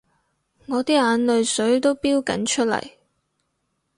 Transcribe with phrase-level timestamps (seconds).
[0.65, 2.93] 我啲眼淚水都標緊出嚟